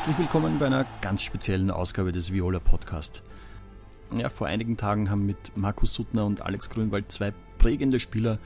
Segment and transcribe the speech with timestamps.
[0.00, 3.22] Herzlich willkommen bei einer ganz speziellen Ausgabe des Viola Podcast.
[4.16, 8.38] Ja, vor einigen Tagen haben mit Markus Suttner und Alex Grünwald zwei prägende Spieler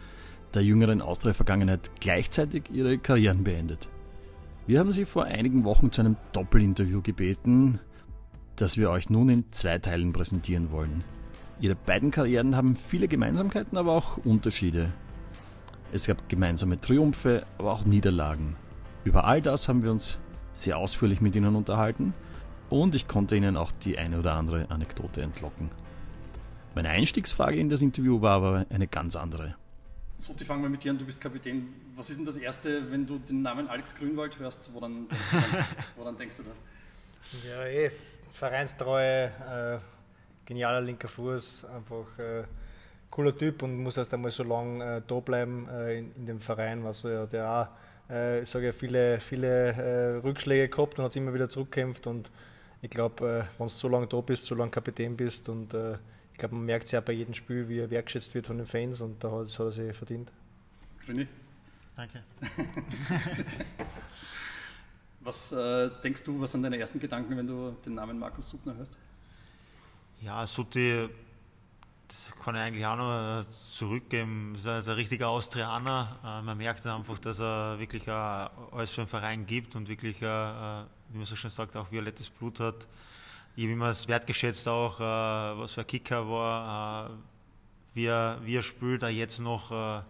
[0.53, 3.89] der jüngeren Austria-Vergangenheit gleichzeitig ihre Karrieren beendet.
[4.67, 7.79] Wir haben sie vor einigen Wochen zu einem Doppelinterview gebeten,
[8.57, 11.05] das wir euch nun in zwei Teilen präsentieren wollen.
[11.61, 14.93] Ihre beiden Karrieren haben viele Gemeinsamkeiten, aber auch Unterschiede.
[15.93, 18.57] Es gab gemeinsame Triumphe, aber auch Niederlagen.
[19.05, 20.19] Über all das haben wir uns
[20.55, 22.15] sehr ausführlich mit ihnen unterhalten
[22.71, 25.71] und ich konnte ihnen auch die eine oder andere Anekdote entlocken.
[26.75, 29.55] Meine Einstiegsfrage in das Interview war aber eine ganz andere.
[30.19, 31.69] Soti, fangen wir mit dir an, du bist Kapitän.
[31.97, 35.07] Was ist denn das Erste, wenn du den Namen Alex Grünwald hörst, woran,
[35.97, 37.49] woran denkst du da?
[37.49, 37.91] Ja, eh,
[38.33, 39.79] Vereinstreue, äh,
[40.47, 42.45] genialer linker Fuß, einfach äh,
[43.11, 46.41] cooler Typ und muss erst einmal so lange äh, da bleiben äh, in, in, dem
[46.41, 47.69] Verein, was ja, der auch,
[48.11, 52.31] äh, ich sage ja, viele, viele äh, Rückschläge gehabt und hat immer wieder zurückgekämpft und
[52.83, 55.73] ich glaube, wenn du so lange da bist, so lange Kapitän bist und
[56.35, 58.67] ich glaube, man merkt es ja bei jedem Spiel, wie er wertschätzt wird von den
[58.67, 60.31] Fans und da hat, das hat er sich verdient.
[61.07, 61.27] Grüni?
[61.97, 62.23] Danke.
[65.21, 68.75] was äh, denkst du, was sind deine ersten Gedanken, wenn du den Namen Markus Suttner
[68.77, 68.99] hörst?
[70.21, 71.09] Ja, Sutti,
[72.15, 74.53] das kann ich eigentlich auch noch zurückgeben.
[74.55, 76.17] Das ist ein richtiger Austrianer.
[76.25, 80.27] Äh, man merkt einfach, dass er wirklich alles für den Verein gibt und wirklich, äh,
[81.11, 82.87] wie man so schön sagt, auch violettes Blut hat
[83.57, 87.11] ich habe immer es wertgeschätzt auch, äh, was für ein Kicker war, äh,
[87.95, 90.03] wie, er, wie er spielt, auch jetzt noch, äh,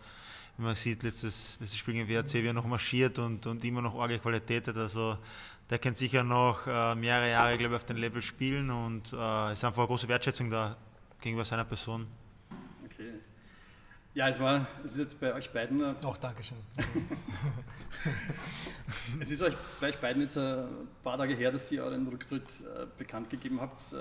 [0.56, 3.82] wie man sieht, letztes, letztes Spiel gegen WRC, wie er noch marschiert und, und immer
[3.82, 4.76] noch arge Qualität hat.
[4.76, 5.18] Also
[5.68, 9.52] der kann sicher noch äh, mehrere Jahre, glaube ich, auf dem Level spielen und äh,
[9.52, 10.76] es ist einfach eine große Wertschätzung da
[11.24, 12.06] gegenüber seiner Person.
[12.84, 13.14] Okay.
[14.12, 15.80] Ja, es war, es ist jetzt bei euch beiden.
[15.80, 16.58] Äh, Auch Dankeschön.
[19.20, 20.68] es ist euch bei euch beiden jetzt ein
[21.02, 23.80] paar Tage her, dass ihr euren Rücktritt äh, bekannt gegeben habt.
[23.92, 23.96] Äh,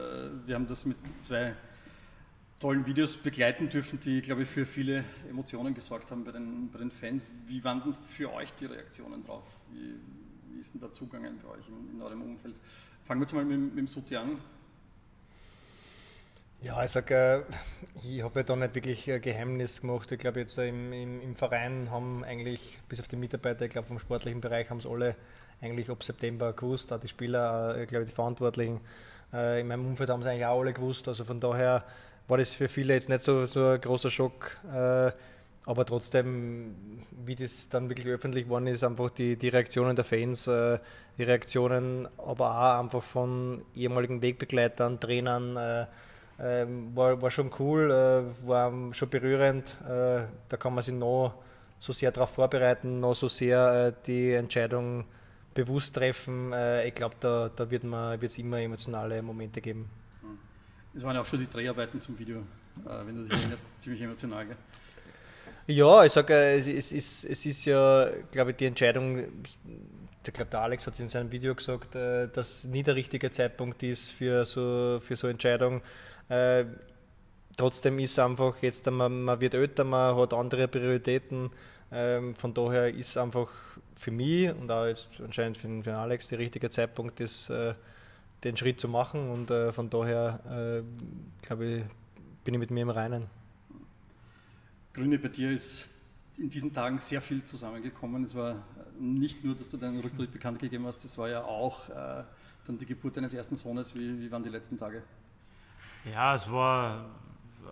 [0.45, 1.55] wir haben das mit zwei
[2.59, 6.79] tollen Videos begleiten dürfen, die, glaube ich, für viele Emotionen gesorgt haben bei den, bei
[6.79, 7.25] den Fans.
[7.47, 9.45] Wie waren denn für euch die Reaktionen drauf?
[9.71, 9.95] Wie,
[10.51, 12.55] wie ist denn der Zugang bei euch in, in eurem Umfeld?
[13.05, 14.39] Fangen wir jetzt mal mit, mit dem Suti an.
[16.63, 17.43] Ja, ich sage,
[18.05, 20.09] ich habe ja da nicht wirklich ein Geheimnis gemacht.
[20.13, 23.89] Ich glaube, jetzt im, im, im, Verein haben eigentlich, bis auf die Mitarbeiter, ich glaube,
[23.89, 25.15] vom sportlichen Bereich haben es alle
[25.59, 28.79] eigentlich ab September gewusst, auch die Spieler, ich glaube, die Verantwortlichen.
[29.33, 31.05] Äh, in meinem Umfeld haben es eigentlich auch alle gewusst.
[31.09, 31.83] Also von daher
[32.29, 34.57] war das für viele jetzt nicht so, so ein großer Schock.
[34.73, 35.11] Äh,
[35.65, 36.75] aber trotzdem,
[37.25, 40.79] wie das dann wirklich öffentlich geworden ist, einfach die, die Reaktionen der Fans, äh,
[41.17, 45.87] die Reaktionen aber auch einfach von ehemaligen Wegbegleitern, Trainern,
[46.39, 49.75] ähm, war, war schon cool, äh, war schon berührend.
[49.83, 51.35] Äh, da kann man sich noch
[51.79, 55.05] so sehr darauf vorbereiten, noch so sehr äh, die Entscheidung
[55.53, 56.51] bewusst treffen.
[56.53, 59.89] Äh, ich glaube, da, da wird es immer emotionale Momente geben.
[60.95, 64.01] Es waren ja auch schon die Dreharbeiten zum Video, äh, wenn du dich erinnerst, ziemlich
[64.01, 64.45] emotional.
[64.45, 64.57] Gell?
[65.67, 70.33] Ja, ich sage, äh, es, es, ist, es ist ja, glaube ich, die Entscheidung, ich
[70.33, 74.11] glaube, der Alex hat es in seinem Video gesagt, dass nie der richtige Zeitpunkt ist
[74.11, 75.81] für so, für so Entscheidungen.
[76.29, 76.65] Äh,
[77.57, 81.49] trotzdem ist einfach jetzt, man, man, wird älter, man hat andere Prioritäten.
[81.91, 83.49] Ähm, von daher ist einfach
[83.95, 87.75] für mich und auch jetzt anscheinend für, für Alex der richtige Zeitpunkt, ist, äh,
[88.43, 89.29] den Schritt zu machen.
[89.29, 91.83] Und äh, von daher, äh, glaube ich,
[92.43, 93.27] bin ich mit mir im Reinen.
[94.93, 95.91] Grüne, bei dir ist
[96.37, 98.23] in diesen Tagen sehr viel zusammengekommen.
[98.23, 98.63] Es war
[98.99, 102.23] nicht nur, dass du deinen Rücktritt bekannt gegeben hast, es war ja auch äh,
[102.65, 103.95] dann die Geburt deines ersten Sohnes.
[103.95, 105.03] Wie, wie waren die letzten Tage?
[106.05, 107.05] Ja, es war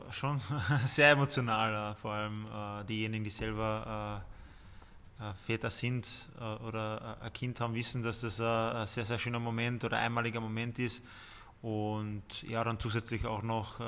[0.09, 0.40] schon
[0.86, 4.24] sehr emotional, äh, vor allem äh, diejenigen, die selber
[5.19, 6.08] äh, Väter sind
[6.68, 10.80] oder ein Kind haben, wissen, dass das ein sehr, sehr schöner Moment oder einmaliger Moment
[10.80, 11.03] ist.
[11.62, 13.80] Und ja, dann zusätzlich auch noch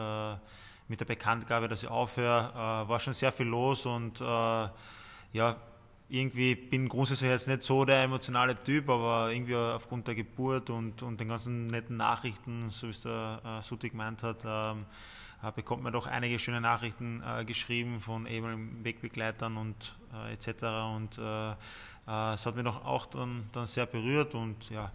[0.87, 4.75] mit der Bekanntgabe, dass ich aufhöre, war schon sehr viel los und ja,
[6.13, 11.01] irgendwie bin grundsätzlich jetzt nicht so der emotionale Typ, aber irgendwie aufgrund der Geburt und,
[11.01, 14.85] und den ganzen netten Nachrichten, so wie es der äh, Suti gemeint hat, ähm,
[15.41, 20.63] äh, bekommt man doch einige schöne Nachrichten äh, geschrieben von ehemaligen Wegbegleitern und äh, etc.
[20.95, 24.91] Und äh, äh, es hat mich doch auch dann, dann sehr berührt und ja,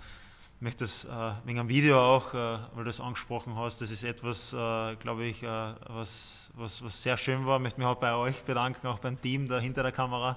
[0.55, 1.09] ich möchte das äh,
[1.45, 6.51] wegen einem Video auch, weil du das angesprochen hast, das ist etwas, glaube ich, was,
[6.55, 7.57] was, was sehr schön war.
[7.59, 10.37] Ich möchte mich auch bei euch bedanken, auch beim Team da hinter der Kamera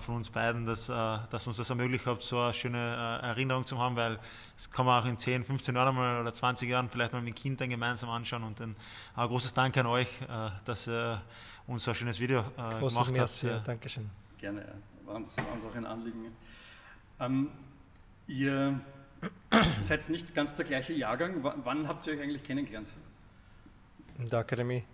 [0.00, 0.92] von uns beiden, dass, äh,
[1.30, 2.78] dass uns das ermöglicht hat, so eine schöne
[3.22, 4.18] äh, Erinnerung zu haben, weil
[4.56, 7.36] das kann man auch in 10, 15 Jahren mal oder 20 Jahren vielleicht mal mit
[7.36, 8.76] Kindern gemeinsam anschauen und dann
[9.14, 10.08] ein großes Dank an euch,
[10.64, 11.20] dass ihr
[11.66, 13.56] uns so ein schönes Video Großes gemacht Merci, habt.
[13.56, 14.10] Ja, Dankeschön.
[14.38, 14.64] Gerne,
[15.04, 16.32] war uns, war uns auch ein Anliegen.
[17.20, 17.48] Ähm,
[18.26, 18.80] ihr
[19.80, 21.42] seid nicht ganz der gleiche Jahrgang.
[21.42, 22.90] W wann habt ihr euch eigentlich kennengelernt?
[24.18, 24.84] In der Akademie,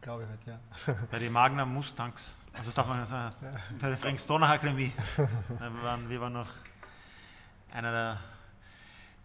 [0.00, 0.94] glaube ich halt, ja.
[1.10, 3.50] Bei den Magna Mustangs, also das darf man sagen, ja.
[3.80, 4.92] bei der Frank Stoner Akademie.
[5.16, 6.48] wir, waren, wir waren noch
[7.72, 8.20] einer der,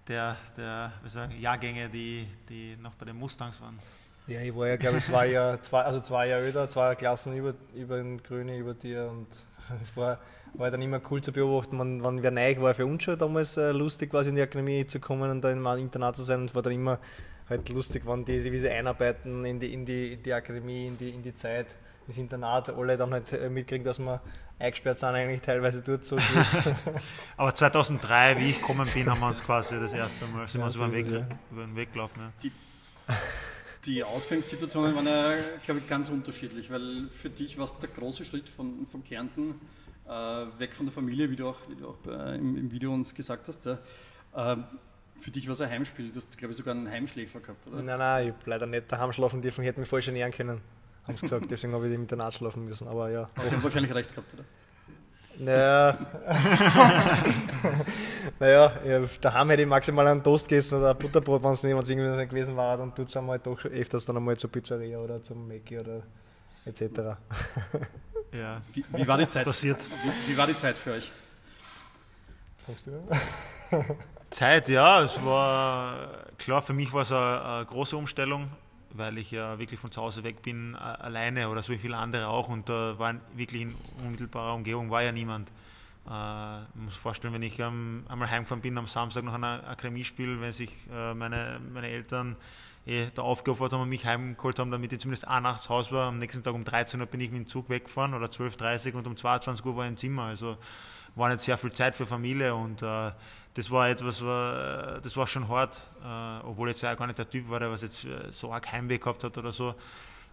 [0.08, 3.80] der, der sagen, Jahrgänge, die, die noch bei den Mustangs waren.
[4.28, 7.36] Ja, ich war ja, glaube ich, zwei Jahre, zwei, also zwei Jahre älter, zwei Klassen
[7.36, 9.28] über, über den Grüne, über dir und
[9.82, 10.20] es war,
[10.54, 13.58] war dann immer cool zu beobachten, wann, wann wer neu war für uns schon damals
[13.58, 16.46] äh, lustig, quasi in die Akademie zu kommen und da in einem Internat zu sein.
[16.46, 17.00] Es war dann immer
[17.52, 21.10] halt lustig, wann die sich einarbeiten in die, in, die, in die Akademie, in die,
[21.10, 21.68] in die Zeit,
[22.08, 24.22] ins Internat, alle dann halt äh, mitkriegen, dass wir
[24.60, 26.18] eingesperrt sind, eigentlich teilweise dort so.
[27.38, 30.66] Aber 2003, wie ich gekommen bin, haben wir uns quasi das erste Mal sind ja,
[30.66, 31.28] wir uns über, den Weg, ja.
[31.52, 32.20] über den Weg gelaufen.
[32.20, 32.32] Ja.
[32.44, 32.52] Die,
[33.86, 35.34] die Ausgangssituationen waren ja,
[35.64, 39.56] glaube ich, ganz unterschiedlich, weil für dich war es der große Schritt von, von Kärnten
[40.08, 40.12] äh,
[40.60, 43.16] weg von der Familie, wie du auch, wie du auch äh, im, im, Video uns
[43.16, 43.66] gesagt hast.
[43.68, 43.78] Äh,
[45.22, 46.10] für dich war es ein Heimspiel.
[46.10, 47.82] Du hast, glaube ich, sogar einen Heimschläfer gehabt, oder?
[47.82, 49.62] Nein, nein, ich habe leider nicht daheim schlafen dürfen.
[49.62, 50.62] Ich hätte mich voll schon nähern können,
[51.04, 51.50] haben sie gesagt.
[51.50, 52.88] Deswegen habe ich im Internat schlafen müssen.
[52.88, 53.30] Aber ja.
[53.36, 54.44] Aber sie haben wahrscheinlich recht gehabt, oder?
[55.40, 55.98] Naja,
[58.40, 62.28] naja daheim hätte ich maximal einen Toast gegessen oder ein Butterbrot, wenn es nicht irgendwie
[62.28, 62.78] gewesen war.
[62.78, 66.04] Dann tut es einmal doch öfters dann einmal zur Pizzeria oder zum Mäcki oder
[66.66, 66.82] etc.
[68.34, 68.62] Ja.
[68.74, 69.46] Wie, wie war die Zeit?
[69.46, 69.84] Passiert.
[70.04, 71.12] Wie, wie, war die Zeit für euch?
[72.66, 72.92] Sagst du?
[74.32, 76.08] Zeit, ja, es war
[76.38, 78.50] klar, für mich war es eine, eine, große Umstellung,
[78.92, 82.28] weil ich ja wirklich von zu Hause weg bin, alleine oder so wie viele andere
[82.28, 85.50] auch und da war wirklich in unmittelbarer Umgebung war ja niemand.
[86.08, 90.40] Äh, man muss vorstellen, wenn ich ähm, einmal heimgefahren bin am Samstag nach einem Akademiespiel,
[90.40, 92.38] wenn sich äh, meine, meine Eltern
[92.86, 96.08] eh, da aufgeopfert haben und mich heimgeholt haben, damit ich zumindest auch nachts Haus war.
[96.08, 99.00] Am nächsten Tag um 13 Uhr bin ich mit dem Zug weggefahren oder 12.30 Uhr
[99.00, 100.24] und um 22 Uhr war ich im Zimmer.
[100.24, 100.58] Also
[101.16, 103.12] war nicht sehr viel Zeit für Familie und äh,
[103.54, 107.30] das war etwas, war, das war schon hart, äh, obwohl jetzt ja gar nicht der
[107.30, 109.76] Typ war, der was jetzt äh, so arg Heimweh gehabt hat oder so.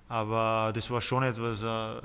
[0.09, 2.03] Aber das war schon etwas, äh,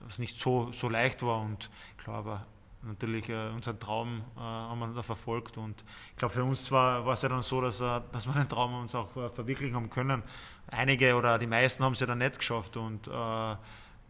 [0.00, 2.46] was nicht so, so leicht war und klar, aber
[2.82, 7.04] natürlich äh, unseren Traum äh, haben wir da verfolgt und ich glaube für uns war,
[7.04, 9.76] war es ja dann so, dass, äh, dass wir den Traum uns auch äh, verwirklichen
[9.76, 10.22] haben können.
[10.70, 13.56] Einige oder die meisten haben es ja dann nicht geschafft und äh,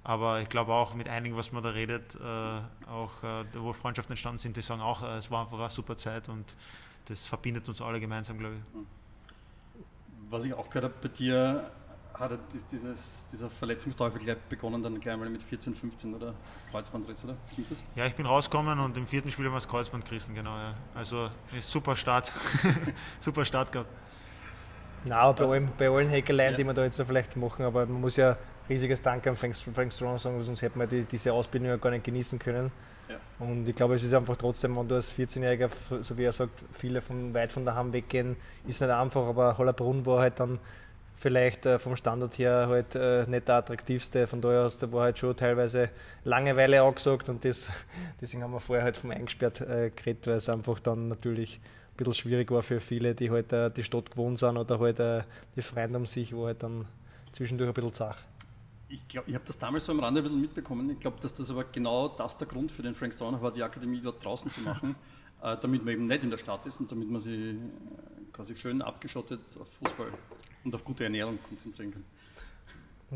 [0.04, 3.10] aber ich glaube auch mit einigen, was man da redet, äh, auch
[3.54, 6.54] wo Freundschaften entstanden sind, die sagen auch, es war einfach eine super Zeit und
[7.06, 9.80] das verbindet uns alle gemeinsam, glaube ich.
[10.30, 11.70] Was ich auch gehört habe bei dir,
[12.18, 12.38] hat
[12.70, 16.34] dieses, dieser Verletzungsteufel gleich begonnen, dann gleich mal mit 14, 15 oder
[16.70, 17.36] Kreuzbandriss, oder?
[17.52, 17.82] Stimmt das?
[17.96, 20.56] Ja, ich bin rausgekommen und im vierten Spiel haben wir das Kreuzband gerissen, genau.
[20.56, 20.74] Ja.
[20.94, 22.32] Also ist super Start.
[23.20, 23.90] super Start gehabt.
[25.10, 26.56] Aber bei allen, bei allen Hackeleien, ja.
[26.56, 28.36] die wir da jetzt vielleicht machen, aber man muss ja
[28.68, 31.90] riesiges Dank an Frank, Frank Strong sagen, sonst hätte man die, diese Ausbildung ja gar
[31.90, 32.70] nicht genießen können.
[33.08, 33.16] Ja.
[33.38, 35.68] Und ich glaube, es ist einfach trotzdem, wenn du als 14-Jähriger,
[36.00, 38.36] so wie er sagt, viele von weit von daheim weggehen,
[38.66, 40.58] ist nicht einfach, aber Hollerbrunn war halt dann
[41.24, 44.26] vielleicht äh, vom Standort her halt äh, nicht der attraktivste.
[44.26, 45.88] Von daher aus, da war halt schon teilweise
[46.22, 47.70] Langeweile angesagt und das,
[48.20, 51.96] deswegen haben wir vorher halt vom eingesperrt äh, geredet, weil es einfach dann natürlich ein
[51.96, 55.22] bisschen schwierig war für viele, die halt äh, die Stadt gewohnt sind oder halt äh,
[55.56, 56.84] die Freunde um sich, wo halt dann
[57.32, 58.18] zwischendurch ein bisschen zach.
[58.90, 60.90] Ich glaube, ich habe das damals so am Rande ein bisschen mitbekommen.
[60.90, 63.62] Ich glaube, dass das aber genau das der Grund für den Frank Stoner war, die
[63.62, 64.94] Akademie dort draußen zu machen,
[65.42, 67.58] äh, damit man eben nicht in der Stadt ist und damit man sie
[68.34, 70.12] quasi schön abgeschottet auf Fußball
[70.64, 72.04] und auf gute Ernährung konzentrieren kann.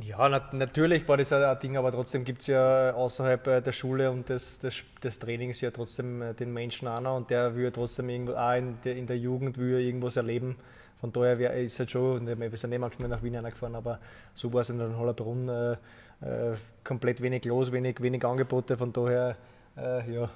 [0.02, 3.72] Ja, nat natürlich war das ein Ding, aber trotzdem gibt es ja außerhalb äh, der
[3.72, 7.64] Schule und des, des, des, Trainings ja trotzdem äh, den Menschen einer und der will
[7.64, 10.56] ja trotzdem irgendwo, auch in der, in der Jugend will irgendwas erleben.
[11.00, 13.98] Von daher wär, ist halt schon, wir sind nicht manchmal nach Wien gefahren, aber
[14.34, 15.72] so war es in Hollerbrunn äh,
[16.20, 19.36] äh, komplett wenig los, wenig, wenig Angebote, von daher
[19.76, 20.30] äh, ja,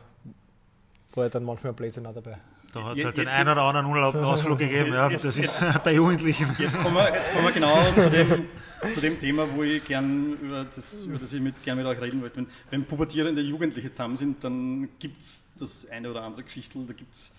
[1.15, 2.39] war dann manchmal ein Blödsinn auch dabei.
[2.73, 4.93] Da hat es halt den einen oder anderen unerlaubten Ausflug gegeben.
[4.93, 6.55] Ja, jetzt, das ist jetzt, bei Jugendlichen.
[6.59, 8.47] Jetzt kommen wir, jetzt kommen wir genau zu dem,
[8.93, 12.01] zu dem Thema, wo ich gern über das, über das ich mit, gern mit euch
[12.01, 12.39] reden wollte.
[12.39, 16.95] Wenn, wenn pubertierende Jugendliche zusammen sind, dann gibt es das eine oder andere Geschichtel, da
[16.95, 17.33] gibt es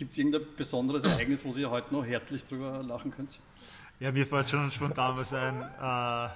[0.00, 3.38] Gibt es irgendein besonderes Ereignis, wo ihr heute noch herzlich drüber lachen könnt?
[3.98, 5.60] Ja, mir fällt schon spontan was ein.
[5.60, 6.28] Äh,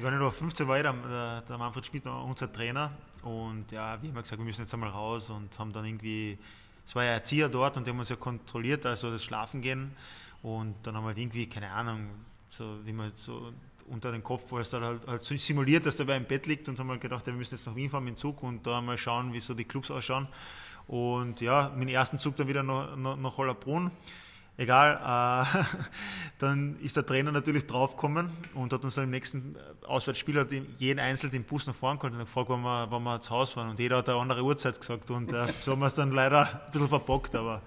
[0.00, 2.90] wenn ich noch 15 war, der, der Manfred Schmidt, unser Trainer.
[3.22, 6.36] Und ja, wir haben gesagt, wir müssen jetzt einmal raus und haben dann irgendwie
[6.86, 9.90] es war ja Erzieher dort und die haben uns ja kontrolliert, also das Schlafen gehen.
[10.42, 12.10] Und dann haben wir halt irgendwie, keine Ahnung,
[12.48, 13.52] so wie man so
[13.88, 17.00] unter den Kopfpolster halt, halt simuliert, dass der bei im Bett liegt und haben halt
[17.00, 19.32] gedacht, ja, wir müssen jetzt nach Wien fahren mit dem Zug und da mal schauen,
[19.32, 20.28] wie so die Clubs ausschauen.
[20.86, 23.90] Und ja, mit dem ersten Zug dann wieder nach, nach, nach Hollerbrunn
[24.56, 25.64] egal, äh,
[26.38, 30.48] dann ist der Trainer natürlich draufgekommen und hat uns dann im nächsten Auswärtsspiel hat
[30.78, 33.52] jeden Einzelnen den Bus nach vorne geholt und gefragt, wann wir, wann wir zu Hause
[33.52, 33.70] fahren.
[33.70, 36.42] Und jeder hat eine andere Uhrzeit gesagt und äh, so haben wir es dann leider
[36.66, 37.62] ein bisschen verbockt, aber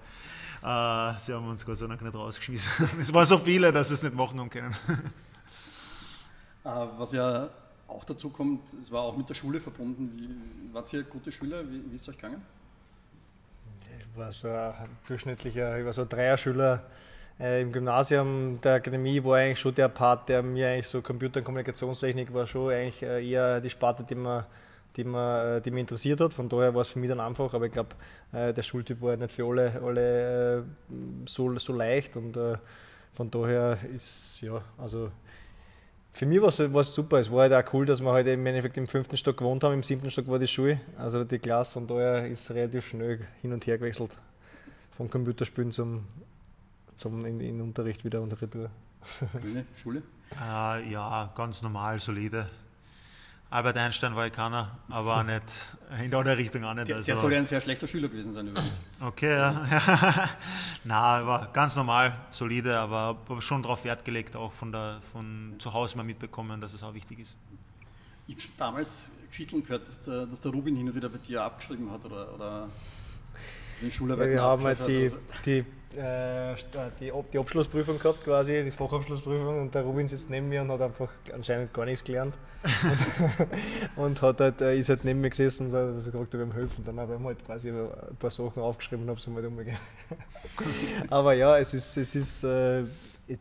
[0.62, 2.70] Äh, sie haben uns Gott sei Dank nicht rausgeschmissen.
[3.02, 4.76] Es waren so viele, dass sie es nicht machen haben können.
[6.66, 7.50] Äh, was ja
[7.88, 10.12] auch dazu kommt, es war auch mit der Schule verbunden.
[10.14, 11.64] Wie, wart ihr gute Schüler?
[11.70, 12.42] Wie, wie ist es euch gegangen?
[14.16, 14.74] War so ein
[15.08, 16.84] durchschnittlicher, ich war so ein Dreier-Schüler
[17.40, 21.40] äh, im Gymnasium der Akademie war eigentlich schon der Part, der mir eigentlich so Computer-
[21.40, 24.46] und Kommunikationstechnik war schon eigentlich äh, eher die Sparte, die mir,
[24.98, 26.34] die, mir, äh, die mich interessiert hat.
[26.34, 27.96] Von daher war es für mich dann einfach, aber ich glaube,
[28.34, 30.66] äh, der Schultyp war nicht für alle, alle
[31.26, 32.38] so, so leicht und
[33.14, 35.10] von daher ist, ja, also
[36.20, 37.20] für mich war es super.
[37.20, 39.76] Es war halt auch cool, dass wir halt im Endeffekt im fünften Stock gewohnt haben,
[39.76, 43.54] im siebten Stock war die Schule, also die Klasse, von daher ist relativ schnell hin
[43.54, 44.12] und her gewechselt.
[44.98, 46.04] Vom Computerspielen zum
[46.98, 48.70] zum in, in Unterricht wieder und Retour.
[49.42, 49.66] Schule?
[49.82, 50.04] Schule?
[50.38, 52.50] Äh, ja, ganz normal, solide.
[53.52, 55.42] Albert Einstein war ich keiner, aber auch nicht
[56.04, 56.88] in der andere Richtung auch nicht.
[56.88, 58.80] Der, also, der soll ja ein sehr schlechter Schüler gewesen sein übrigens.
[59.00, 60.30] Okay, ja.
[60.84, 65.74] Na, war ganz normal, solide, aber schon darauf Wert gelegt, auch von, der, von zu
[65.74, 67.36] Hause mal mitbekommen, dass es auch wichtig ist.
[68.28, 71.42] Ich habe damals Geschichten gehört, dass der, dass der Rubin hin und wieder bei dir
[71.42, 72.70] abgeschrieben hat oder, oder
[73.82, 75.12] ja, Wir haben halt die,
[75.46, 76.56] die äh,
[77.00, 80.82] die, die Abschlussprüfung gehabt, quasi, die Fachabschlussprüfung, und der Rubin sitzt neben mir und hat
[80.82, 82.36] einfach anscheinend gar nichts gelernt.
[83.96, 86.42] und, und hat halt, äh, ist halt neben mir gesessen und hat so gefragt, ob
[86.42, 86.84] ihm helfen.
[86.84, 89.80] Dann habe ich halt quasi ein paar Sachen aufgeschrieben und habe sie mal umgegeben.
[91.10, 92.84] Aber ja, es ist, es ist, äh,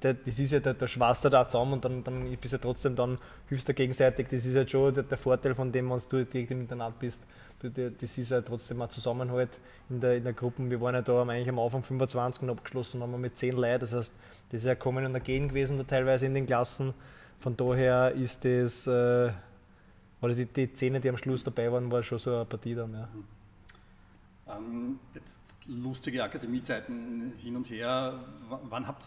[0.01, 2.95] das ist ja der, der Schwester da zusammen und dann, dann bist du ja trotzdem
[2.95, 3.19] dann,
[3.49, 4.29] hilfst du gegenseitig.
[4.29, 7.23] Das ist halt schon der, der Vorteil von dem, wenn du direkt im Internat bist
[7.61, 9.51] das ist ja trotzdem ein Zusammenhalt
[9.91, 10.69] in der, in der Gruppe.
[10.71, 13.81] Wir waren ja da eigentlich am Anfang 25 und abgeschlossen haben wir mit 10 Leuten.
[13.81, 14.13] Das heißt,
[14.51, 16.95] das ist ja Kommen und Gehen gewesen, da teilweise in den Klassen.
[17.41, 19.33] Von daher ist das, äh,
[20.21, 22.93] oder die, die Zehner, die am Schluss dabei waren, war schon so eine Partie dann.
[22.93, 23.09] Ja.
[24.57, 28.25] Ähm, jetzt lustige Akademiezeiten hin und her.
[28.49, 29.05] W wann habt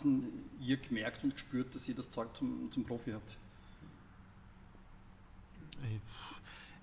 [0.59, 3.37] ihr gemerkt und gespürt, dass ihr das Zeug zum, zum Profi habt?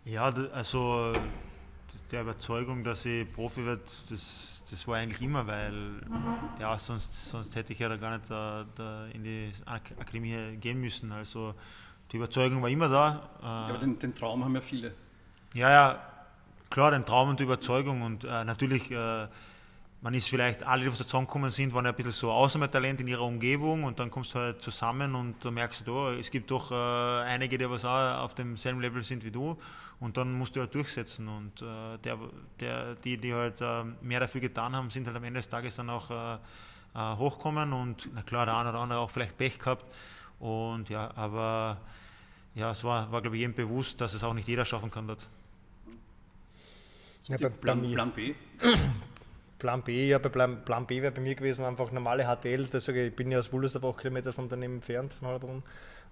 [0.04, 1.14] Ja, also
[2.10, 6.00] der Überzeugung, dass ich Profi werde, das, das war eigentlich immer, weil
[6.58, 10.80] ja, sonst, sonst hätte ich ja da gar nicht da, da in die Akademie gehen
[10.80, 11.12] müssen.
[11.12, 11.54] Also
[12.10, 13.30] die Überzeugung war immer da.
[13.42, 14.94] Ja, aber den, den Traum haben ja viele.
[15.54, 16.02] Ja, ja,
[16.70, 19.26] klar, den Traum und die Überzeugung und äh, natürlich, äh,
[20.00, 23.24] man ist vielleicht, alle, die zusammengekommen sind, waren ja ein bisschen so Außentalent in ihrer
[23.24, 26.70] Umgebung und dann kommst du halt zusammen und da merkst du, da, es gibt doch
[26.70, 29.58] äh, einige, die was auch auf demselben Level sind wie du
[30.00, 31.28] und dann musst du halt durchsetzen.
[31.28, 32.18] Und äh, der,
[32.60, 35.76] der, die, die halt äh, mehr dafür getan haben, sind halt am Ende des Tages
[35.76, 36.34] dann auch äh,
[36.94, 37.72] äh hochkommen.
[37.72, 39.84] Und na klar, der eine oder andere auch vielleicht Pech gehabt.
[40.38, 41.78] Und ja, aber
[42.54, 45.08] ja, es war, war glaube ich jedem bewusst, dass es auch nicht jeder schaffen kann
[45.08, 45.26] dort.
[47.20, 48.34] So ja, Plan, Plan, B?
[49.58, 52.66] Plan B, ja, bei Plan, Plan B wäre bei mir gewesen einfach normale HTL.
[52.66, 55.62] Das sage ich, ich bin ja aus Wullersdorf auch Kilometer von daneben entfernt, von Heilbrunn.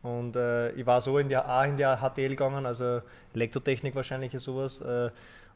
[0.03, 3.03] Und äh, ich war so in der A in der HTL gegangen, also
[3.35, 4.81] Elektrotechnik wahrscheinlich sowas.
[4.81, 5.11] Äh,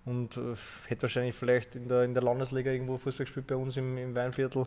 [0.06, 0.54] und äh,
[0.86, 4.14] hätte wahrscheinlich vielleicht in der, in der Landesliga irgendwo Fußball gespielt bei uns im, im
[4.14, 4.66] Weinviertel.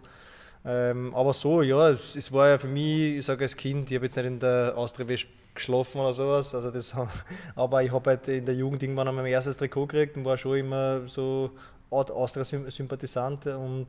[0.65, 3.95] Ähm, aber so, ja, es, es, war ja für mich, ich sage als Kind, ich
[3.95, 5.05] habe jetzt nicht in der Austria
[5.53, 6.95] geschlafen oder sowas, also das,
[7.55, 10.37] aber ich habe halt in der Jugend irgendwann einmal mein erstes Trikot gekriegt und war
[10.37, 11.51] schon immer so
[11.89, 13.87] Austria-Sympathisant und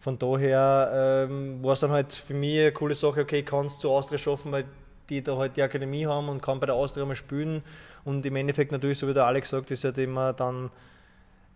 [0.00, 3.66] von daher ähm, war es dann halt für mich eine coole Sache, okay, ich kann
[3.66, 4.64] es zu Austria schaffen, weil
[5.08, 7.62] die da halt die Akademie haben und kann bei der Austria mal spielen.
[8.04, 10.70] Und im Endeffekt natürlich, so wie der Alex sagt, ist halt immer dann,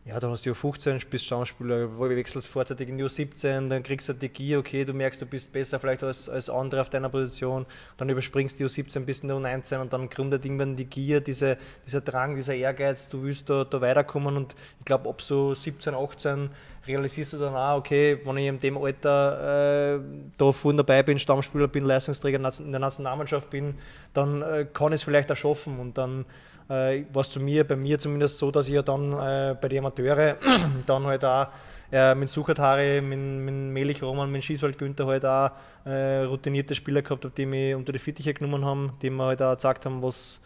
[0.04, 4.08] ja, dann hast du ja 15, bist Stammspieler, wechselst vorzeitig in die U17, dann kriegst
[4.08, 7.08] du die Gier, okay, du merkst, du bist besser vielleicht als, als andere auf deiner
[7.08, 7.66] Position,
[7.98, 11.56] dann überspringst die U17 bis in der U19 und dann gründet irgendwann die Gier, diese,
[11.86, 15.94] dieser Drang, dieser Ehrgeiz, du willst da, da weiterkommen und ich glaube, ab so 17,
[15.94, 16.50] 18
[16.86, 20.00] realisierst du dann auch, okay, wenn ich in dem Alter äh,
[20.36, 23.74] da vorne dabei bin, Stammspieler bin, Leistungsträger in der Nationalmannschaft bin,
[24.14, 25.78] dann äh, kann ich es vielleicht auch schaffen.
[25.78, 26.24] Und dann
[26.72, 29.68] äh, war es zu mir, bei mir zumindest so, dass ich ja dann äh, bei
[29.68, 30.36] den Amateure
[30.86, 31.48] dann halt auch
[31.90, 35.50] äh, mit Suchatari, mit, mit Melich Roman, mit Schießwald Günther halt auch
[35.84, 39.42] äh, routinierte Spieler gehabt habe, die mich unter die Fittiche genommen haben, die mir halt
[39.42, 40.40] auch gesagt haben, was,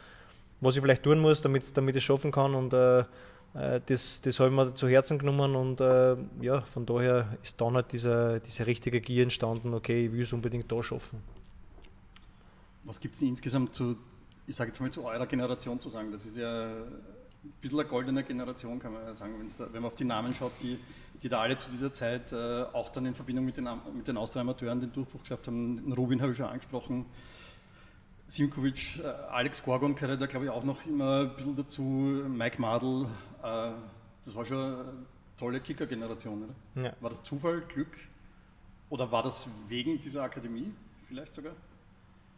[0.61, 2.54] was ich vielleicht tun muss, damit, damit ich es schaffen kann.
[2.54, 3.04] Und äh,
[3.54, 7.61] äh, das, das habe ich mir zu Herzen genommen und äh, ja, von daher ist
[7.61, 11.23] dann halt diese, diese richtige Gier entstanden, okay, ich will es unbedingt da schaffen.
[12.83, 13.97] Was gibt es insgesamt zu,
[14.47, 16.12] ich sage jetzt mal zu eurer Generation zu sagen?
[16.12, 19.97] Das ist ja ein bisschen eine goldene Generation, kann man ja sagen, wenn man auf
[19.97, 20.79] die Namen schaut, die,
[21.23, 24.17] die da alle zu dieser Zeit äh, auch dann in Verbindung mit den, mit den
[24.17, 25.76] Austria-Amateuren den Durchbruch geschafft haben.
[25.76, 27.07] Den Rubin habe ich schon angesprochen,
[28.26, 32.61] Simkovic, äh, Alex Gorgon gehört da glaube ich auch noch immer ein bisschen dazu, Mike
[32.61, 33.07] Madl,
[33.43, 33.71] äh,
[34.23, 34.85] das war schon eine
[35.37, 36.83] tolle Kicker-Generation, oder?
[36.83, 36.93] Ja.
[37.00, 37.97] War das Zufall, Glück?
[38.88, 40.73] Oder war das wegen dieser Akademie
[41.07, 41.53] vielleicht sogar?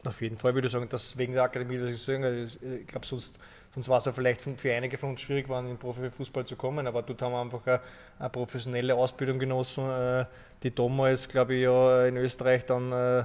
[0.05, 3.05] Auf jeden Fall würde ich sagen, dass wegen der Akademie, dass ich sagen, ich glaube,
[3.05, 3.35] sonst,
[3.75, 6.87] sonst war es ja vielleicht für einige von uns schwierig, in den Profifußball zu kommen,
[6.87, 7.81] aber dort haben wir einfach eine,
[8.19, 10.25] eine professionelle Ausbildung genossen, äh,
[10.63, 13.25] die damals, glaube ich, ja in Österreich dann äh,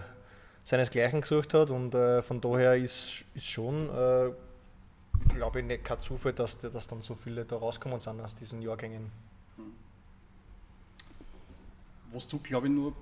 [0.63, 3.89] seinesgleichen gesucht hat und äh, von daher ist, ist schon,
[5.29, 8.61] glaube ich, nicht kein Zufall, dass, dass dann so viele da rausgekommen sind aus diesen
[8.63, 9.11] Jahrgängen.
[9.57, 9.73] Hm.
[12.11, 12.93] Was du, glaube ich, nur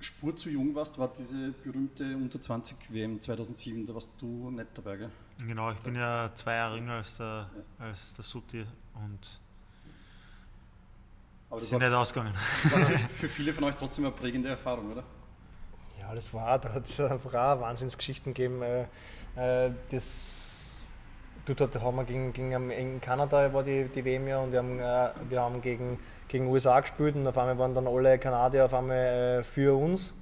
[0.00, 4.68] Spur zu jung warst, war diese berühmte Unter 20 WM 2007, da warst du nicht
[4.74, 5.10] dabei, gell?
[5.38, 7.84] Genau, ich bin ja zwei Jahre jünger als der, ja.
[7.84, 8.64] als der Sutti
[8.94, 9.40] und
[11.50, 12.34] Aber das sind nicht ausgegangen.
[13.16, 15.02] für viele von euch trotzdem eine prägende Erfahrung, oder?
[15.98, 18.62] Ja, das war, da hat es einfach auch Wahnsinnsgeschichten gegeben.
[18.62, 19.70] Äh,
[21.54, 24.58] das, dort haben wir gegen, gegen in Kanada war die, die WM ja und wir
[24.58, 28.66] haben, äh, wir haben gegen gegen USA gespielt und auf einmal waren dann alle Kanadier
[28.66, 30.14] auf einmal äh, für uns.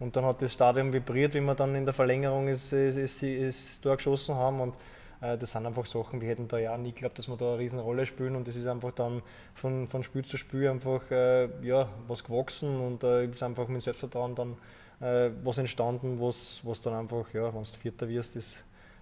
[0.00, 3.22] Und dann hat das Stadion vibriert, wie wir dann in der Verlängerung ist, ist, ist,
[3.22, 4.60] ist Tor geschossen haben.
[4.60, 4.74] Und
[5.20, 7.58] äh, das sind einfach Sachen, wir hätten da ja nie geglaubt, dass wir da eine
[7.58, 8.34] riesen Rolle spielen.
[8.34, 9.22] Und das ist einfach dann
[9.54, 12.80] von, von Spiel zu Spiel einfach äh, ja, was gewachsen.
[12.80, 14.56] Und äh, ist einfach mit Selbstvertrauen dann
[15.00, 18.56] äh, was entstanden, was, was dann einfach, ja, wenn du Vierter wirst, ist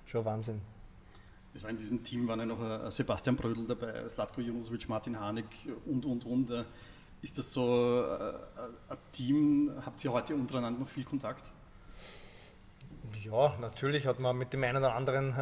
[0.04, 0.60] schon Wahnsinn.
[1.52, 5.18] Es war in diesem Team waren ja noch äh, Sebastian Brödel dabei, Slatko Junosovic, Martin
[5.18, 5.46] Hanig
[5.86, 6.50] und, und, und.
[6.50, 6.64] Äh,
[7.22, 8.32] ist das so äh,
[8.88, 9.72] ein Team?
[9.84, 11.50] Habt ihr heute untereinander noch viel Kontakt?
[13.22, 15.34] Ja, natürlich hat man mit dem einen oder anderen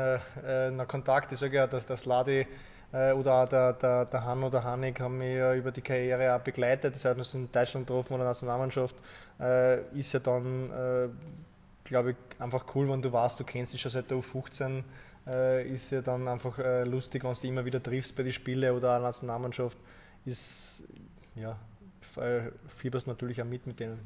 [0.44, 1.30] äh, noch Kontakt.
[1.30, 2.46] Ich sage ja, dass der Sladi
[2.92, 6.40] äh, oder der, der, der Han oder Hanig haben mich ja über die Karriere auch
[6.40, 6.94] begleitet.
[6.94, 8.96] Das heißt, wir sind in Deutschland getroffen oder Nationalmannschaft.
[9.38, 11.12] Äh, ist ja dann,
[11.84, 14.82] glaube ich, einfach cool, wenn du weißt, du kennst dich schon seit der U15
[15.28, 18.74] äh, ist ja dann einfach äh, lustig, wenn du immer wieder triffst bei den Spielen
[18.74, 19.78] oder einer Nationalmannschaft,
[20.24, 20.82] ist,
[21.36, 21.58] ja,
[22.16, 24.00] äh, fieberst natürlich auch mit mit denen.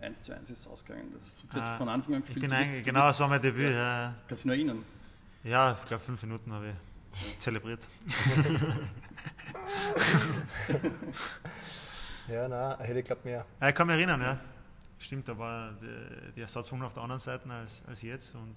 [0.00, 1.12] 1 zu 1 ist es ausgegangen.
[1.12, 2.44] Das hat ah, von Anfang an gespielt.
[2.44, 3.72] Ich bin bist, genau, das war mein Debüt.
[3.72, 3.80] Ja.
[4.04, 4.14] Ja.
[4.28, 4.84] Kannst du dich noch erinnern?
[5.44, 6.78] Ja, ich glaube, fünf Minuten habe ich ja.
[7.38, 7.80] zelebriert.
[12.28, 13.46] ja, nein, hätte ich glaube mehr.
[13.60, 14.40] Ja, ich kann mich erinnern, ja.
[14.98, 18.34] Stimmt, da war die, die Ersatzrunde auf der anderen Seite als, als jetzt.
[18.34, 18.56] Und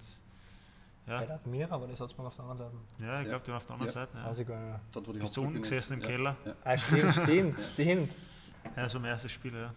[1.06, 1.20] ja.
[1.20, 3.02] Bei der Admira, aber das hat man auf der anderen Seite.
[3.04, 4.16] Ja, ich glaube, die waren auf der anderen Seite.
[4.16, 4.24] Ja.
[4.24, 4.80] Also, ja.
[4.92, 6.36] Dort, wo die Bist du unten gesessen im Keller?
[6.64, 8.14] Ah, stimmt, stimmt, stimmt.
[8.76, 9.74] Ja, so mein erstes Spiel, ja.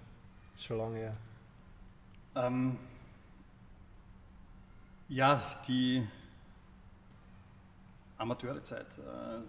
[0.58, 1.14] Schon lange, ja.
[2.36, 2.78] Ähm,
[5.08, 6.08] ja, die
[8.18, 9.42] Amateurezeit, äh,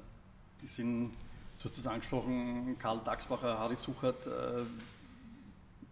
[0.61, 1.11] die sind,
[1.59, 4.62] du hast das angesprochen, Karl Daxbacher, Harry Suchert, äh,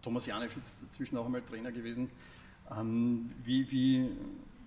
[0.03, 2.11] Thomas Janisch ist inzwischen auch einmal Trainer gewesen.
[2.70, 4.11] Ähm, wie, wie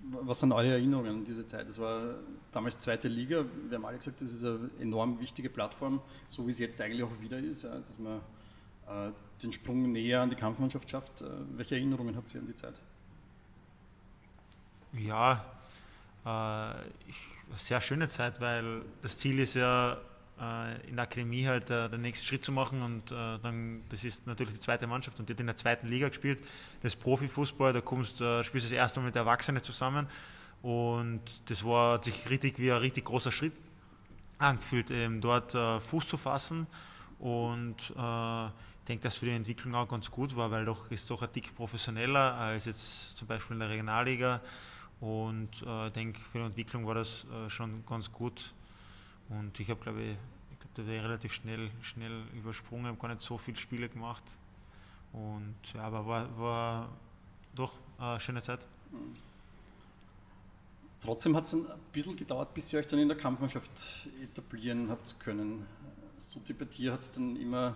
[0.02, 1.68] was sind eure Erinnerungen an diese Zeit?
[1.68, 2.16] Das war
[2.52, 3.44] damals zweite Liga.
[3.68, 7.04] Wir haben alle gesagt, das ist eine enorm wichtige Plattform, so wie es jetzt eigentlich
[7.04, 8.22] auch wieder ist, dass man
[8.88, 11.22] äh, den Sprung näher an die Kampfmannschaft schafft.
[11.22, 12.76] Äh, welche Erinnerungen habt ihr an die Zeit?
[14.94, 15.46] Ja,
[16.26, 17.18] äh, ich,
[17.58, 19.98] sehr schöne Zeit, weil das Ziel ist ja,
[20.88, 24.28] in der Akademie halt äh, den nächsten Schritt zu machen und äh, dann, das ist
[24.28, 26.40] natürlich die zweite Mannschaft und die hat in der zweiten Liga gespielt.
[26.84, 30.08] Das Profifußball, da kommst, äh, spielst du das erste Mal mit Erwachsenen zusammen
[30.62, 33.54] und das war hat sich richtig wie ein richtig großer Schritt
[34.38, 36.68] angefühlt, eben dort äh, Fuß zu fassen
[37.18, 41.10] und äh, ich denke, dass für die Entwicklung auch ganz gut war, weil doch ist
[41.10, 44.42] doch ein Tick professioneller als jetzt zum Beispiel in der Regionalliga
[45.00, 48.54] und äh, ich denke, für die Entwicklung war das äh, schon ganz gut
[49.30, 53.22] und ich habe, glaube ich, ich da wäre relativ schnell, schnell übersprungen, habe gar nicht
[53.22, 54.24] so viele Spiele gemacht.
[55.14, 56.90] Und ja, aber war, war
[57.56, 58.66] doch eine schöne Zeit.
[61.02, 65.20] Trotzdem hat es ein bisschen gedauert, bis ihr euch dann in der Kampfmannschaft etablieren habt
[65.20, 65.66] können.
[66.18, 67.76] So bei dir hat es dann immer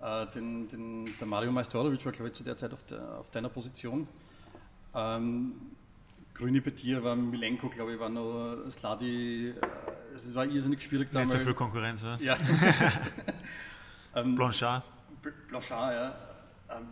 [0.00, 3.30] äh, den, den, der Mario Majstorovic war, glaube ich, zu der Zeit auf, der, auf
[3.30, 4.08] deiner Position.
[4.94, 5.52] Ähm,
[6.36, 9.50] Grüne dir war Milenko, glaube ich, war noch Sladi.
[9.50, 9.54] Äh,
[10.14, 11.30] es war irrsinnig schwierig damals.
[11.30, 12.18] Nicht so viel Konkurrenz, oder?
[12.20, 12.36] Ja.
[14.14, 14.84] ähm, Blanchard.
[15.48, 16.14] Blanchard, ja.
[16.76, 16.86] Ähm,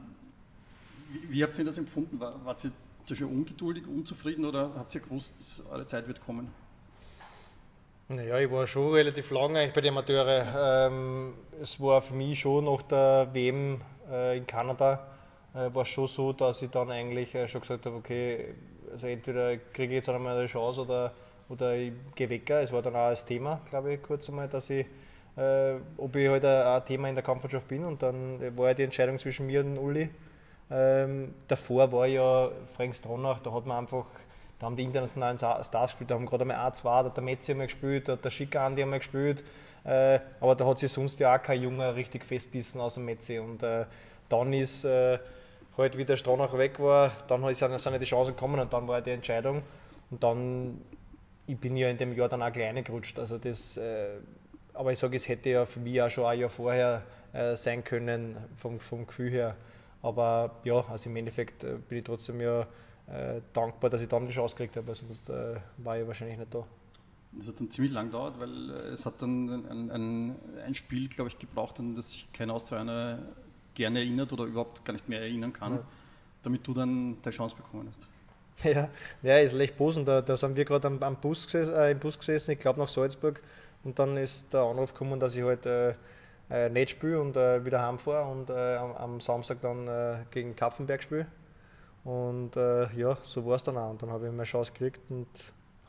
[1.10, 2.18] wie, wie, habt ihr das empfunden?
[2.18, 2.72] War, wart ihr
[3.06, 6.48] da schon ungeduldig, unzufrieden oder habt ihr gewusst, eure Zeit wird kommen?
[8.08, 10.46] Naja, ich war schon relativ lange eigentlich bei den Amateuren.
[10.56, 13.80] Ähm, es war für mich schon nach der WM
[14.10, 15.06] äh, in Kanada
[15.54, 18.54] äh, war schon so, dass ich dann eigentlich äh, schon gesagt habe, okay,
[18.94, 21.12] also entweder kriege ich jetzt einmal eine Chance oder,
[21.48, 22.48] oder ich gehe weg.
[22.48, 24.86] Es war dann auch das Thema, glaube ich, kurz einmal, dass ich,
[25.36, 28.84] äh, ob ich halt ein, Thema in der Kampfmannschaft bin und dann war ja die
[28.84, 30.08] Entscheidung zwischen mir und Uli.
[30.70, 34.06] Ähm, davor war ja Frank Stronach, da hat man einfach,
[34.60, 37.50] da haben die internationalen Stars gespielt, da haben gerade einmal A2, da hat der Metzi
[37.50, 39.42] einmal gespielt, da hat der Schicker Andi einmal gespielt,
[39.82, 43.40] äh, aber da hat sich sonst ja auch kein Junge richtig festbissen aus dem Metzi
[43.40, 43.86] und äh,
[44.28, 45.18] dann ist äh,
[45.76, 49.00] halt wie der Stronach weg war, dann sind, sind die Chancen gekommen und dann war
[49.00, 49.62] die Entscheidung.
[50.10, 50.80] Und dann,
[51.46, 54.18] ich bin ja in dem Jahr dann auch kleine gerutscht, also das, äh,
[54.72, 57.82] aber ich sage, es hätte ja für mich auch schon ein Jahr vorher äh, sein
[57.82, 59.56] können, vom, vom Gefühl her,
[60.02, 62.62] aber ja, also im Endeffekt äh, bin ich trotzdem ja
[63.06, 66.54] äh, dankbar, dass ich dann die Chance gekriegt habe, sonst äh, war ich wahrscheinlich nicht
[66.54, 66.64] da.
[67.32, 71.08] Das hat dann ziemlich lang gedauert, weil äh, es hat dann ein, ein, ein Spiel,
[71.08, 73.18] glaube ich, gebraucht, an das sich kein Australier
[73.74, 75.84] gerne erinnert oder überhaupt gar nicht mehr erinnern kann, ja.
[76.42, 78.08] damit du dann die Chance bekommen hast.
[78.62, 78.88] Ja,
[79.22, 80.04] ja ist leicht Posen.
[80.04, 82.78] Da, da sind wir gerade am, am, Bus gesessen, äh, im Bus gesessen, ich glaube
[82.78, 83.42] nach Salzburg.
[83.82, 85.94] Und dann ist der Anruf gekommen, dass ich halt äh,
[86.50, 91.02] äh, nicht spiele und äh, wieder heimfahre und äh, am, am, Samstag dann gegen Kapfenberg
[91.02, 91.26] spiele.
[92.04, 93.90] Und ja, so war es dann auch.
[93.90, 95.26] Und dann habe ich meine Chance gekriegt und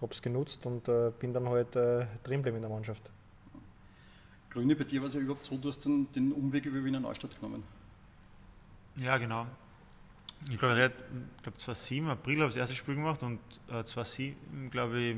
[0.01, 3.11] habe es genutzt und bin dann halt äh, drin in der Mannschaft.
[4.49, 7.01] Grüne, bei dir war es ja überhaupt so, du hast dann den Umweg über Wiener
[7.01, 7.63] Neustadt genommen.
[8.97, 9.45] Ja, genau.
[10.49, 10.91] Ich glaube,
[11.37, 15.17] ich glaube 2007, April habe ich das erste Spiel gemacht und äh, 2007, glaube ich,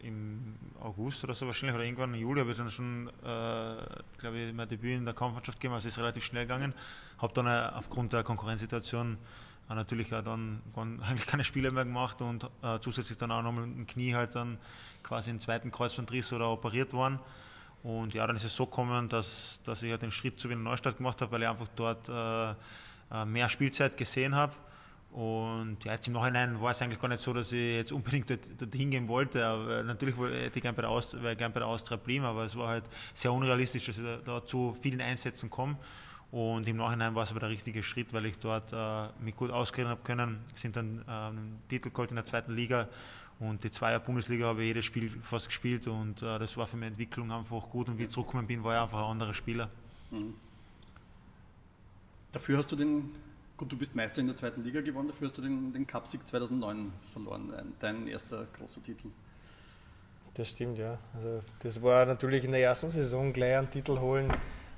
[0.00, 3.76] im August oder so wahrscheinlich oder irgendwann im Juli habe ich dann schon, äh,
[4.18, 6.74] glaube ich, mein Debüt in der Kampfmannschaft gegeben, also ist relativ schnell gegangen.
[7.18, 9.16] Habe dann äh, aufgrund der Konkurrenzsituation
[9.70, 13.52] äh, natürlich auch dann eigentlich keine Spiele mehr gemacht und äh, zusätzlich dann auch noch
[13.52, 14.58] mit dem Knie halt dann
[15.02, 17.20] quasi einen zweiten Kreuzbandriss oder operiert worden.
[17.82, 20.62] Und ja, dann ist es so gekommen, dass, dass ich ja den Schritt zu Wiener
[20.62, 22.54] Neustadt gemacht habe, weil ich einfach dort äh
[23.26, 24.54] mehr Spielzeit gesehen habe
[25.14, 28.28] und ja, jetzt im Nachhinein war es eigentlich gar nicht so, dass ich jetzt unbedingt
[28.28, 29.46] dort, dort hingehen wollte.
[29.46, 32.56] Aber natürlich hätte ich gerne bei der Austria, gern bei der Austria blieben, aber es
[32.56, 35.76] war halt sehr unrealistisch, dass ich da, da zu vielen Einsätzen komme.
[36.32, 39.52] Und im Nachhinein war es aber der richtige Schritt, weil ich dort äh, mich gut
[39.52, 40.40] auskennen habe können.
[40.56, 42.88] Sind dann äh, einen Titel geholt in der zweiten Liga
[43.38, 46.76] und die Zweier Bundesliga habe ich jedes Spiel fast gespielt und äh, das war für
[46.76, 47.88] meine Entwicklung einfach gut.
[47.88, 49.70] Und wie ich zurückgekommen bin, war ich einfach ein anderer Spieler.
[50.10, 50.34] Mhm.
[52.34, 53.10] Dafür hast du den
[53.56, 56.26] Gut, du bist Meister in der zweiten Liga geworden, dafür hast du den, den Cupsieg
[56.26, 59.08] 2009 verloren, dein erster großer Titel.
[60.34, 60.98] Das stimmt, ja.
[61.14, 64.32] Also das war natürlich in der ersten Saison gleich einen Titel holen,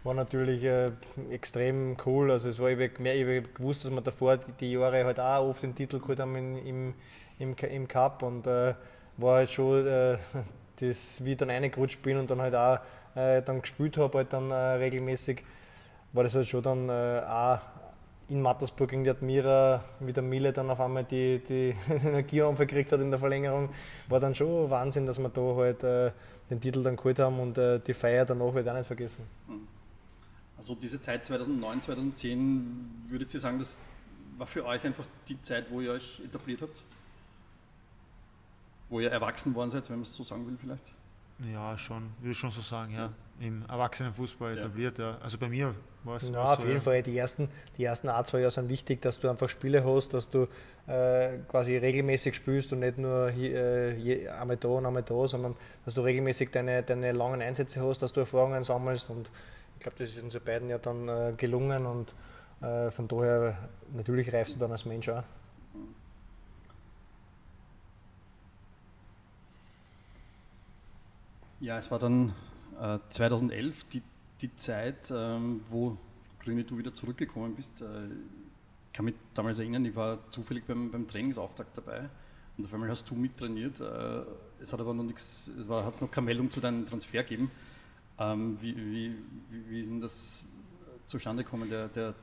[0.05, 0.93] war natürlich äh,
[1.31, 2.31] extrem cool.
[2.31, 5.75] Also es war ich habe gewusst, dass wir davor die, Jahre halt auch oft den
[5.75, 6.95] Titel geholt haben im, im,
[7.39, 8.75] im, im Cup und äh,
[9.17, 10.19] war halt schon äh,
[10.81, 12.81] das, wie ich dann reingerutscht bin und dann halt auch
[13.15, 15.43] äh, dann gespielt habe, halt dann äh, regelmäßig,
[16.17, 17.61] war das halt schon dann äh, auch
[18.29, 22.91] in Mattersburg gegen die Admira wie der Mille dann auf einmal die, die Energieanfall gekriegt
[22.91, 23.69] hat in der Verlängerung,
[24.09, 26.11] war dann schon Wahnsinn, dass wir da halt äh,
[26.51, 29.27] den Titel dann geholt haben und äh, die Feier danach wird auch nicht vergessen.
[29.47, 29.69] Hm.
[30.57, 33.79] Also diese Zeit 2009, 2010, würdet ihr sagen, das
[34.39, 36.83] war für euch einfach die Zeit, wo ihr euch etabliert habt?
[38.89, 40.93] Wo ihr erwachsen worden seid, wenn man es so sagen will vielleicht?
[41.53, 43.13] Ja, schon, würde ich schon so sagen, ja.
[43.39, 44.61] Im Erwachsenenfußball ja.
[44.61, 45.19] etabliert, ja.
[45.23, 46.31] Also bei mir war es.
[46.31, 46.83] Ja, auf so, jeden ja.
[46.83, 47.03] Fall.
[47.03, 50.31] Die ersten, die ersten ein, zwei Jahre sind wichtig, dass du einfach Spiele hast, dass
[50.31, 50.47] du
[50.87, 55.55] äh, quasi regelmäßig spielst und nicht nur hier, äh, einmal da und einmal da, sondern
[55.85, 59.31] dass du regelmäßig deine, deine langen Einsätze hast, dass du Erfahrungen sammelst und
[59.75, 62.15] ich glaube, das ist uns beiden ja dann äh, gelungen und
[62.63, 63.59] äh, von daher
[63.93, 65.23] natürlich reifst du dann als Mensch auch.
[71.61, 72.35] Ja, es war dann
[72.81, 74.03] äh, 2011 die,
[74.41, 75.97] die Zeit, ähm, wo
[76.41, 77.83] Grüne du wieder zurückgekommen bist.
[77.83, 82.09] Äh, ich kann mich damals erinnern, ich war zufällig beim, beim Trainingsauftakt dabei
[82.57, 83.81] und auf einmal hast du mittrainiert.
[83.81, 84.23] Äh,
[84.61, 87.51] es hat aber noch nichts, es war, hat noch keine Meldung zu deinem Transfer gegeben.
[88.19, 89.17] Ähm, wie, wie,
[89.69, 90.43] wie, ist denn das
[91.05, 92.15] zustande gekommen, der, der,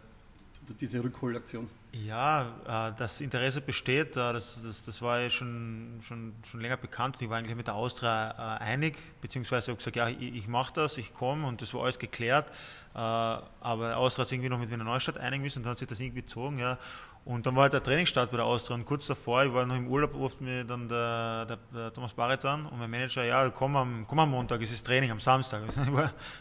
[0.80, 1.70] diese Rückholaktion?
[1.94, 6.78] Ja, äh, das Interesse besteht, äh, das, das, das war ja schon, schon, schon länger
[6.78, 7.18] bekannt.
[7.20, 10.74] Ich war eigentlich mit der Austria äh, einig, beziehungsweise habe gesagt, ja, ich, ich mache
[10.74, 12.52] das, ich komme und das war alles geklärt.
[12.96, 16.00] Aber Austria hat irgendwie noch mit Wiener Neustadt einigen müssen und dann hat sich das
[16.00, 16.60] irgendwie gezogen.
[16.60, 16.78] Ja.
[17.26, 19.78] Und dann war halt der Trainingsstart bei der Austria und kurz davor, ich war noch
[19.78, 23.50] im Urlaub, ruft mir dann der, der, der Thomas Baritz an und mein Manager, ja,
[23.50, 25.62] komm am, komm am Montag, es ist Training am Samstag.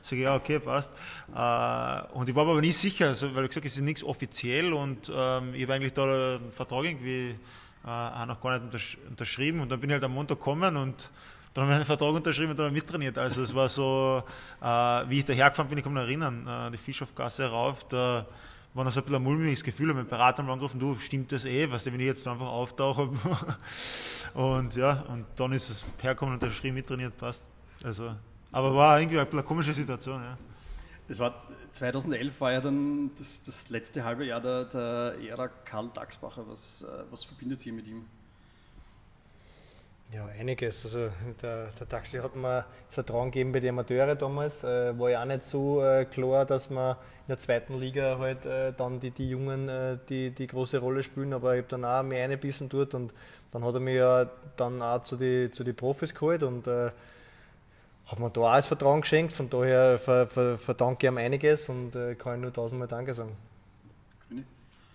[0.03, 0.90] Ich sage ja, okay, passt.
[1.33, 5.11] Äh, und ich war aber nie sicher, weil ich gesagt es ist nichts offiziell und
[5.14, 7.37] ähm, ich habe eigentlich da einen Vertrag irgendwie
[7.85, 11.11] äh, auch noch gar nicht unterschrieben und dann bin ich halt am Montag gekommen und
[11.55, 13.16] dann haben wir einen Vertrag unterschrieben und dann mittrainiert.
[13.18, 14.25] Also es war so,
[14.61, 18.27] äh, wie ich dahergefahren bin, ich kann mich erinnern, die Fischhofgasse rauf, da
[18.74, 21.30] war noch so ein bisschen ein mulmiges Gefühl, und mein Berater mal angerufen, du, stimmt
[21.32, 23.11] das eh, weißt du, wenn ich jetzt einfach auftauche
[24.35, 27.48] und ja, und dann ist es herkommen und unterschrieben, mittrainiert, passt.
[27.85, 28.14] Also,
[28.50, 30.38] aber war irgendwie eine komische Situation, ja.
[31.08, 35.90] Das war 2011 war ja dann das, das letzte halbe Jahr der, der Ära Karl
[35.92, 36.46] Dachsbacher.
[36.46, 38.04] Was, äh, was verbindet Sie mit ihm?
[40.14, 40.85] Ja, einiges.
[40.85, 41.09] Also
[41.40, 44.62] der, der Taxi hat mir Vertrauen gegeben bei den Amateuren damals.
[44.62, 48.44] Äh, war ja auch nicht so äh, klar, dass man in der zweiten Liga halt
[48.44, 51.87] äh, dann die, die Jungen äh, die, die große Rolle spielen, aber ich habe dann
[51.87, 53.14] auch mehr eingebissen dort und
[53.53, 56.90] dann hat er mich ja dann auch zu den zu die Profis geholt und äh,
[58.07, 59.33] hat mir da auch das Vertrauen geschenkt.
[59.33, 63.14] Von daher ver, ver, verdanke ich ihm einiges und äh, kann ich nur tausendmal Danke
[63.14, 63.35] sagen.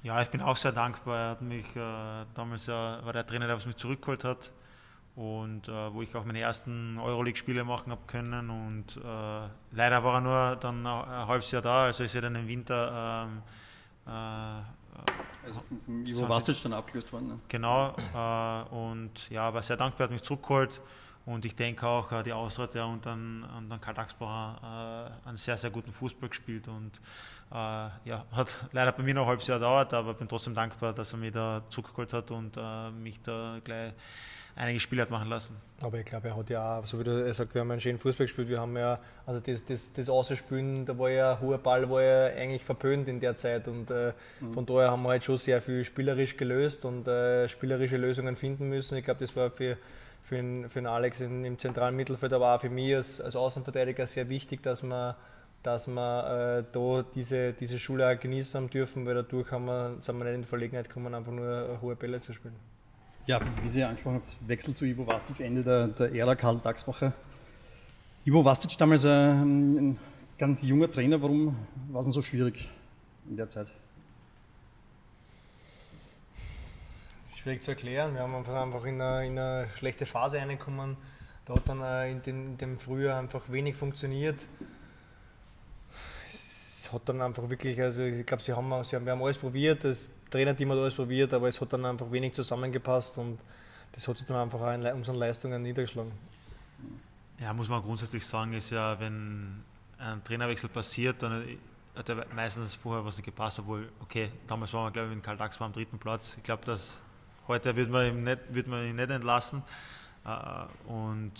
[0.03, 1.17] Ja, ich bin auch sehr dankbar.
[1.17, 1.65] Er hat mich
[2.35, 4.51] damals ja, war der Trainer, der was mich zurückgeholt hat
[5.17, 8.51] und äh, wo ich auch meine ersten Euroleague-Spiele machen habe können.
[8.51, 12.35] Und äh, leider war er nur dann ein halbes Jahr da, also ist er dann
[12.35, 13.27] im Winter.
[13.27, 13.41] Ähm,
[14.05, 14.61] äh,
[15.43, 15.61] also
[16.05, 17.29] Ivo Vastic dann abgelöst worden.
[17.29, 17.39] Ne?
[17.47, 20.81] Genau, äh, und ja, war sehr dankbar, hat mich zurückgeholt.
[21.25, 25.37] Und ich denke auch, äh, die Ausreiter und dann, und dann Karl Dachsbacher äh, einen
[25.37, 26.67] sehr, sehr guten Fußball gespielt.
[26.67, 27.01] Und
[27.49, 31.13] ja, hat leider bei mir noch ein halbes Jahr gedauert, aber bin trotzdem dankbar, dass
[31.13, 32.57] er mich da zurückgeholt hat und
[33.01, 33.93] mich da gleich
[34.57, 35.55] einige Spiele hat machen lassen.
[35.81, 37.99] Aber ich glaube, er hat ja auch, so wie du sagst, wir haben einen schönen
[37.99, 38.49] Fußball gespielt.
[38.49, 42.01] Wir haben ja, also das, das, das Außenspielen, da war ja ein hoher Ball, war
[42.01, 43.67] ja eigentlich verpönt in der Zeit.
[43.67, 44.53] Und äh, mhm.
[44.53, 48.69] von daher haben wir halt schon sehr viel spielerisch gelöst und äh, spielerische Lösungen finden
[48.69, 48.97] müssen.
[48.97, 49.77] Ich glaube, das war für,
[50.23, 53.35] für, den, für den Alex in, im zentralen Mittelfeld, aber auch für mich als, als
[53.35, 55.15] Außenverteidiger sehr wichtig, dass man
[55.63, 59.97] dass wir äh, da diese, diese Schule auch genießen haben dürfen, weil dadurch haben wir,
[59.99, 62.55] sind wir nicht in die Verlegenheit gekommen, einfach nur hohe Bälle zu spielen.
[63.27, 67.11] Ja, wie Sie angesprochen haben, Wechsel zu Ivo Vastic, Ende der, der Ära Karl Dachsbacher.
[68.23, 69.99] Ivo Vastic damals ein, ein
[70.37, 71.57] ganz junger Trainer, warum
[71.89, 72.69] war es denn so schwierig
[73.29, 73.69] in der Zeit?
[77.35, 78.13] Schwierig zu erklären.
[78.13, 80.95] Wir haben einfach in eine, in eine schlechte Phase reingekommen.
[81.43, 84.45] Da hat dann äh, in, den, in dem Frühjahr einfach wenig funktioniert
[86.93, 89.83] hat dann einfach wirklich, also ich glaube, sie haben, sie haben, wir haben alles probiert,
[89.83, 93.39] das Trainerteam hat alles probiert, aber es hat dann einfach wenig zusammengepasst und
[93.91, 96.11] das hat sich dann einfach auch in unseren Leistungen niedergeschlagen.
[97.39, 99.63] Ja, muss man grundsätzlich sagen, ist ja, wenn
[99.97, 101.43] ein Trainerwechsel passiert, dann
[101.95, 105.23] hat er meistens vorher was nicht gepasst, obwohl, okay, damals waren wir, glaube ich, mit
[105.23, 106.37] Karl Dax war am dritten Platz.
[106.37, 107.01] Ich glaube, dass
[107.47, 109.63] heute wird man ihn nicht, wird man ihn nicht entlassen.
[110.25, 111.33] Äh, und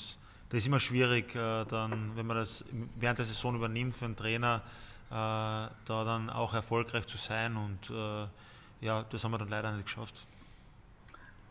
[0.50, 2.64] das ist immer schwierig, äh, dann, wenn man das
[2.96, 4.62] während der Saison übernimmt für einen Trainer,
[5.10, 7.56] äh, da dann auch erfolgreich zu sein.
[7.56, 7.92] Und
[8.82, 10.26] ja, das haben wir dann leider nicht geschafft.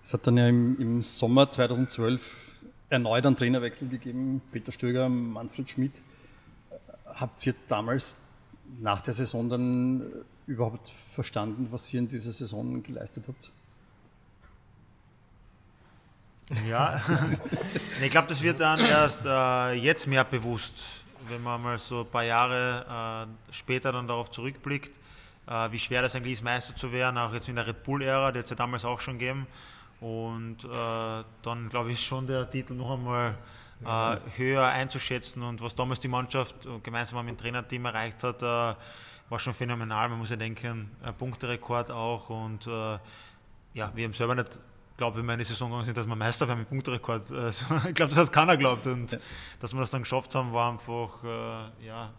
[0.02, 2.20] Es hat dann ja im, im Sommer 2012
[2.88, 5.92] erneut einen Trainerwechsel gegeben, Peter Stöger, Manfred Schmidt.
[7.06, 8.16] Habt ihr damals
[8.80, 10.02] nach der Saison dann
[10.46, 13.50] überhaupt verstanden, was ihr in dieser Saison geleistet habt?
[16.68, 17.00] Ja,
[18.02, 22.06] ich glaube, das wird dann erst äh, jetzt mehr bewusst wenn man mal so ein
[22.06, 24.90] paar Jahre äh, später dann darauf zurückblickt,
[25.46, 28.40] wie schwer das eigentlich ist, Meister zu werden, auch jetzt in der Red Bull-Ära, die
[28.40, 29.46] hat es ja damals auch schon gegeben.
[30.00, 33.36] Und äh, dann glaube ich schon der Titel noch einmal
[33.84, 38.74] äh, höher einzuschätzen und was damals die Mannschaft gemeinsam mit dem Trainerteam erreicht hat, äh,
[39.28, 40.08] war schon phänomenal.
[40.08, 42.98] Man muss ja denken, ein Punkterekord auch und äh,
[43.74, 44.58] ja, wir haben selber nicht
[44.96, 47.30] glaube, wenn wir in die Saison gegangen sind, dass wir Meister werden mit Punkterekord.
[47.36, 48.86] Also, ich glaube, das hat keiner geglaubt.
[48.86, 49.18] Und ja.
[49.60, 52.10] dass wir das dann geschafft haben, war einfach, äh, ja,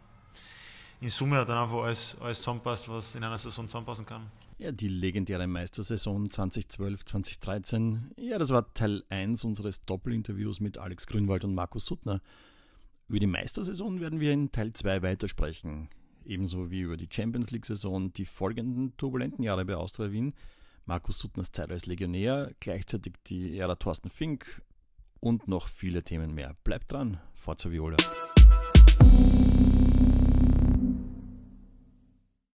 [1.00, 4.32] in Summe hat dann einfach alles, alles zusammenpasst, was in einer Saison zusammenpassen kann.
[4.58, 8.12] Ja, die legendäre Meistersaison 2012, 2013.
[8.18, 12.22] Ja, das war Teil 1 unseres Doppelinterviews mit Alex Grünwald und Markus Suttner.
[13.08, 15.90] Über die Meistersaison werden wir in Teil 2 weitersprechen.
[16.26, 20.34] Ebenso wie über die Champions League-Saison, die folgenden turbulenten Jahre bei Austria Wien
[20.88, 24.62] Markus Suttners Zeit als Legionär, gleichzeitig die Ära Thorsten Fink
[25.20, 26.56] und noch viele Themen mehr.
[26.64, 27.98] Bleibt dran, Forza Viola.